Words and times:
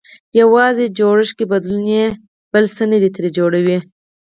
يوازې 0.41 0.85
جوړښت 0.97 1.33
کې 1.37 1.45
بدلون 1.51 1.85
يې 1.95 2.05
بل 2.53 2.65
څه 2.75 2.83
نه 2.89 2.97
ترې 3.15 3.29
جوړوي. 3.37 3.77